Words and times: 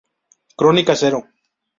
Crónica 0.59 0.95
Zero. 1.01 1.19